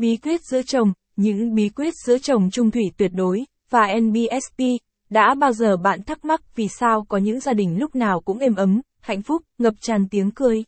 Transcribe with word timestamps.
Bí 0.00 0.16
quyết 0.16 0.40
giữa 0.44 0.62
chồng, 0.62 0.92
những 1.16 1.54
bí 1.54 1.68
quyết 1.68 1.94
giữa 2.06 2.18
chồng 2.18 2.50
trung 2.50 2.70
thủy 2.70 2.92
tuyệt 2.96 3.10
đối, 3.14 3.44
và 3.70 3.88
NBSP, 4.00 4.62
đã 5.10 5.34
bao 5.34 5.52
giờ 5.52 5.76
bạn 5.76 6.02
thắc 6.02 6.24
mắc 6.24 6.56
vì 6.56 6.68
sao 6.68 7.06
có 7.08 7.18
những 7.18 7.40
gia 7.40 7.52
đình 7.52 7.78
lúc 7.78 7.94
nào 7.94 8.20
cũng 8.20 8.38
êm 8.38 8.54
ấm, 8.54 8.80
hạnh 9.00 9.22
phúc, 9.22 9.42
ngập 9.58 9.74
tràn 9.80 10.08
tiếng 10.08 10.30
cười? 10.30 10.64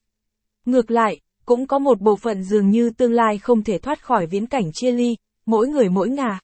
Ngược 0.65 0.91
lại, 0.91 1.21
cũng 1.45 1.67
có 1.67 1.79
một 1.79 2.01
bộ 2.01 2.17
phận 2.17 2.43
dường 2.45 2.71
như 2.71 2.91
tương 2.91 3.13
lai 3.13 3.39
không 3.39 3.63
thể 3.63 3.79
thoát 3.79 4.05
khỏi 4.05 4.27
viễn 4.27 4.47
cảnh 4.47 4.71
chia 4.73 4.93
ly, 4.93 5.17
mỗi 5.47 5.69
người 5.69 5.89
mỗi 5.89 6.09
ngà. 6.09 6.41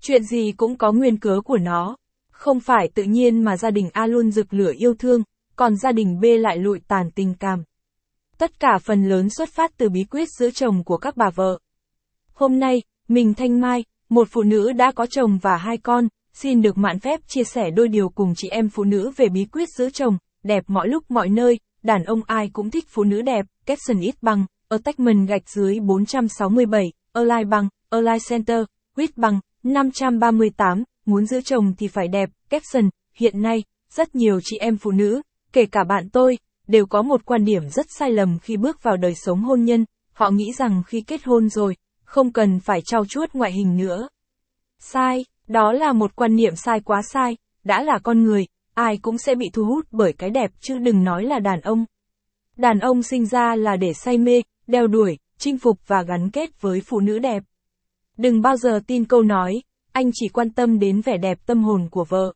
Chuyện 0.00 0.24
gì 0.24 0.52
cũng 0.56 0.76
có 0.76 0.92
nguyên 0.92 1.18
cớ 1.18 1.40
của 1.44 1.58
nó. 1.58 1.96
Không 2.30 2.60
phải 2.60 2.88
tự 2.94 3.02
nhiên 3.02 3.44
mà 3.44 3.56
gia 3.56 3.70
đình 3.70 3.90
A 3.92 4.06
luôn 4.06 4.30
rực 4.30 4.54
lửa 4.54 4.72
yêu 4.76 4.94
thương, 4.98 5.22
còn 5.56 5.76
gia 5.76 5.92
đình 5.92 6.20
B 6.20 6.24
lại 6.40 6.56
lụi 6.58 6.80
tàn 6.88 7.10
tình 7.10 7.34
cảm. 7.40 7.62
Tất 8.38 8.60
cả 8.60 8.78
phần 8.84 9.08
lớn 9.08 9.30
xuất 9.30 9.48
phát 9.48 9.70
từ 9.76 9.88
bí 9.88 10.04
quyết 10.04 10.28
giữa 10.38 10.50
chồng 10.50 10.84
của 10.84 10.96
các 10.96 11.16
bà 11.16 11.30
vợ. 11.34 11.58
Hôm 12.34 12.58
nay, 12.58 12.82
mình 13.08 13.34
Thanh 13.34 13.60
Mai, 13.60 13.84
một 14.08 14.28
phụ 14.30 14.42
nữ 14.42 14.72
đã 14.72 14.92
có 14.92 15.06
chồng 15.06 15.38
và 15.42 15.56
hai 15.56 15.78
con, 15.78 16.08
xin 16.34 16.62
được 16.62 16.78
mạn 16.78 16.98
phép 16.98 17.20
chia 17.28 17.44
sẻ 17.44 17.70
đôi 17.70 17.88
điều 17.88 18.08
cùng 18.08 18.34
chị 18.36 18.48
em 18.48 18.68
phụ 18.68 18.84
nữ 18.84 19.12
về 19.16 19.28
bí 19.28 19.44
quyết 19.44 19.68
giữ 19.78 19.90
chồng, 19.90 20.18
đẹp 20.42 20.64
mọi 20.66 20.88
lúc 20.88 21.10
mọi 21.10 21.28
nơi, 21.28 21.58
đàn 21.82 22.04
ông 22.04 22.20
ai 22.26 22.50
cũng 22.52 22.70
thích 22.70 22.84
phụ 22.88 23.04
nữ 23.04 23.22
đẹp, 23.22 23.46
caption 23.66 24.00
ít 24.00 24.14
bằng, 24.22 24.46
attachment 24.68 25.28
gạch 25.28 25.48
dưới 25.48 25.80
467, 25.80 26.92
align 27.12 27.50
bằng, 27.50 27.68
align 27.90 28.18
center, 28.28 28.64
width 28.96 29.12
bằng, 29.16 29.40
538, 29.62 30.84
muốn 31.06 31.26
giữ 31.26 31.40
chồng 31.40 31.74
thì 31.78 31.88
phải 31.88 32.08
đẹp, 32.08 32.30
caption, 32.48 32.90
hiện 33.14 33.42
nay, 33.42 33.62
rất 33.90 34.14
nhiều 34.14 34.40
chị 34.44 34.56
em 34.58 34.76
phụ 34.76 34.90
nữ, 34.90 35.22
kể 35.52 35.66
cả 35.66 35.84
bạn 35.84 36.08
tôi, 36.08 36.38
đều 36.68 36.86
có 36.86 37.02
một 37.02 37.24
quan 37.24 37.44
điểm 37.44 37.62
rất 37.68 37.86
sai 37.98 38.10
lầm 38.10 38.38
khi 38.38 38.56
bước 38.56 38.82
vào 38.82 38.96
đời 38.96 39.14
sống 39.14 39.42
hôn 39.42 39.64
nhân, 39.64 39.84
họ 40.12 40.30
nghĩ 40.30 40.52
rằng 40.58 40.82
khi 40.86 41.00
kết 41.00 41.24
hôn 41.24 41.48
rồi, 41.48 41.76
không 42.12 42.32
cần 42.32 42.60
phải 42.60 42.82
trau 42.82 43.04
chuốt 43.06 43.34
ngoại 43.34 43.52
hình 43.52 43.76
nữa. 43.76 44.08
Sai, 44.78 45.24
đó 45.48 45.72
là 45.72 45.92
một 45.92 46.16
quan 46.16 46.36
niệm 46.36 46.56
sai 46.56 46.80
quá 46.80 47.02
sai, 47.02 47.36
đã 47.64 47.82
là 47.82 47.98
con 47.98 48.22
người, 48.22 48.46
ai 48.74 48.96
cũng 48.96 49.18
sẽ 49.18 49.34
bị 49.34 49.50
thu 49.52 49.64
hút 49.64 49.86
bởi 49.90 50.12
cái 50.12 50.30
đẹp 50.30 50.50
chứ 50.60 50.78
đừng 50.78 51.04
nói 51.04 51.24
là 51.24 51.38
đàn 51.38 51.60
ông. 51.60 51.84
Đàn 52.56 52.78
ông 52.78 53.02
sinh 53.02 53.26
ra 53.26 53.56
là 53.56 53.76
để 53.76 53.92
say 53.92 54.18
mê, 54.18 54.42
đeo 54.66 54.86
đuổi, 54.86 55.18
chinh 55.38 55.58
phục 55.58 55.78
và 55.86 56.02
gắn 56.02 56.30
kết 56.30 56.60
với 56.60 56.80
phụ 56.80 57.00
nữ 57.00 57.18
đẹp. 57.18 57.42
Đừng 58.16 58.40
bao 58.40 58.56
giờ 58.56 58.80
tin 58.86 59.04
câu 59.04 59.22
nói, 59.22 59.62
anh 59.92 60.10
chỉ 60.14 60.28
quan 60.28 60.50
tâm 60.50 60.78
đến 60.78 61.00
vẻ 61.00 61.16
đẹp 61.16 61.38
tâm 61.46 61.64
hồn 61.64 61.88
của 61.90 62.04
vợ. 62.08 62.32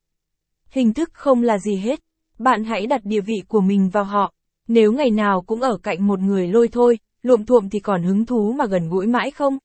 Hình 0.70 0.94
thức 0.94 1.10
không 1.12 1.42
là 1.42 1.58
gì 1.58 1.76
hết, 1.76 2.00
bạn 2.38 2.64
hãy 2.64 2.86
đặt 2.86 3.00
địa 3.04 3.20
vị 3.20 3.42
của 3.48 3.60
mình 3.60 3.88
vào 3.88 4.04
họ. 4.04 4.32
Nếu 4.68 4.92
ngày 4.92 5.10
nào 5.10 5.42
cũng 5.42 5.60
ở 5.60 5.78
cạnh 5.82 6.06
một 6.06 6.20
người 6.20 6.48
lôi 6.48 6.68
thôi, 6.68 6.98
luộm 7.26 7.44
thuộm 7.44 7.68
thì 7.68 7.80
còn 7.80 8.02
hứng 8.02 8.26
thú 8.26 8.52
mà 8.58 8.66
gần 8.66 8.88
gũi 8.88 9.06
mãi 9.06 9.30
không? 9.30 9.58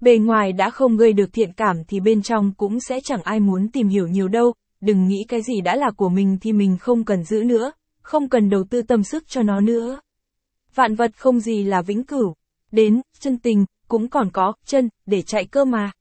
Bề 0.00 0.18
ngoài 0.18 0.52
đã 0.52 0.70
không 0.70 0.96
gây 0.96 1.12
được 1.12 1.32
thiện 1.32 1.52
cảm 1.52 1.84
thì 1.88 2.00
bên 2.00 2.22
trong 2.22 2.52
cũng 2.56 2.78
sẽ 2.88 3.00
chẳng 3.04 3.22
ai 3.22 3.40
muốn 3.40 3.68
tìm 3.68 3.88
hiểu 3.88 4.06
nhiều 4.06 4.28
đâu, 4.28 4.54
đừng 4.80 5.08
nghĩ 5.08 5.24
cái 5.28 5.42
gì 5.42 5.60
đã 5.60 5.76
là 5.76 5.90
của 5.96 6.08
mình 6.08 6.38
thì 6.40 6.52
mình 6.52 6.76
không 6.80 7.04
cần 7.04 7.24
giữ 7.24 7.44
nữa, 7.44 7.72
không 8.02 8.28
cần 8.28 8.50
đầu 8.50 8.64
tư 8.70 8.82
tâm 8.82 9.02
sức 9.02 9.24
cho 9.28 9.42
nó 9.42 9.60
nữa. 9.60 10.00
Vạn 10.74 10.94
vật 10.94 11.10
không 11.16 11.40
gì 11.40 11.64
là 11.64 11.82
vĩnh 11.82 12.04
cửu, 12.04 12.34
đến, 12.72 13.00
chân 13.20 13.38
tình, 13.38 13.64
cũng 13.88 14.08
còn 14.08 14.30
có, 14.30 14.52
chân, 14.66 14.88
để 15.06 15.22
chạy 15.22 15.44
cơ 15.44 15.64
mà. 15.64 15.92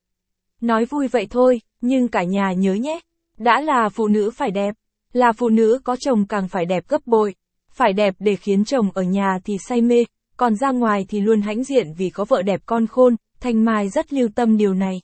Nói 0.61 0.85
vui 0.85 1.07
vậy 1.07 1.27
thôi, 1.29 1.61
nhưng 1.81 2.07
cả 2.07 2.23
nhà 2.23 2.51
nhớ 2.51 2.73
nhé, 2.73 2.99
đã 3.37 3.61
là 3.61 3.89
phụ 3.89 4.07
nữ 4.07 4.31
phải 4.35 4.51
đẹp, 4.51 4.75
là 5.13 5.31
phụ 5.31 5.49
nữ 5.49 5.79
có 5.83 5.95
chồng 5.99 6.25
càng 6.27 6.47
phải 6.47 6.65
đẹp 6.65 6.87
gấp 6.87 7.07
bội, 7.07 7.35
phải 7.71 7.93
đẹp 7.93 8.15
để 8.19 8.35
khiến 8.35 8.65
chồng 8.65 8.91
ở 8.93 9.01
nhà 9.01 9.39
thì 9.45 9.57
say 9.67 9.81
mê, 9.81 10.03
còn 10.37 10.55
ra 10.55 10.71
ngoài 10.71 11.05
thì 11.09 11.21
luôn 11.21 11.41
hãnh 11.41 11.63
diện 11.63 11.93
vì 11.97 12.09
có 12.09 12.25
vợ 12.25 12.41
đẹp 12.41 12.61
con 12.65 12.87
khôn, 12.87 13.15
Thanh 13.39 13.65
Mai 13.65 13.89
rất 13.89 14.13
lưu 14.13 14.27
tâm 14.35 14.57
điều 14.57 14.73
này. 14.73 15.01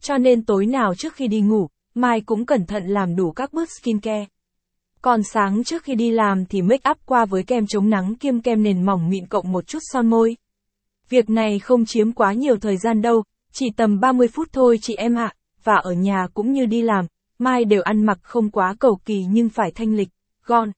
Cho 0.00 0.18
nên 0.18 0.44
tối 0.44 0.66
nào 0.66 0.94
trước 0.94 1.14
khi 1.14 1.28
đi 1.28 1.40
ngủ, 1.40 1.68
Mai 1.94 2.20
cũng 2.20 2.46
cẩn 2.46 2.66
thận 2.66 2.86
làm 2.86 3.16
đủ 3.16 3.32
các 3.32 3.52
bước 3.52 3.68
skincare. 3.70 4.26
Còn 5.02 5.20
sáng 5.22 5.64
trước 5.64 5.82
khi 5.82 5.94
đi 5.94 6.10
làm 6.10 6.46
thì 6.46 6.62
make 6.62 6.90
up 6.90 6.96
qua 7.06 7.24
với 7.24 7.42
kem 7.42 7.66
chống 7.66 7.90
nắng 7.90 8.14
kiêm 8.14 8.40
kem 8.40 8.62
nền 8.62 8.82
mỏng 8.86 9.10
mịn 9.10 9.26
cộng 9.26 9.52
một 9.52 9.66
chút 9.66 9.78
son 9.92 10.10
môi. 10.10 10.36
Việc 11.08 11.30
này 11.30 11.58
không 11.58 11.84
chiếm 11.86 12.12
quá 12.12 12.32
nhiều 12.32 12.56
thời 12.56 12.76
gian 12.76 13.02
đâu, 13.02 13.22
chỉ 13.52 13.70
tầm 13.76 14.00
30 14.00 14.28
phút 14.28 14.48
thôi 14.52 14.78
chị 14.82 14.94
em 14.94 15.14
ạ, 15.14 15.32
và 15.64 15.74
ở 15.74 15.92
nhà 15.92 16.26
cũng 16.34 16.52
như 16.52 16.66
đi 16.66 16.82
làm, 16.82 17.06
Mai 17.38 17.64
đều 17.64 17.82
ăn 17.82 18.06
mặc 18.06 18.18
không 18.22 18.50
quá 18.50 18.74
cầu 18.78 19.00
kỳ 19.04 19.24
nhưng 19.30 19.48
phải 19.48 19.70
thanh 19.74 19.94
lịch, 19.94 20.08
gọn. 20.44 20.72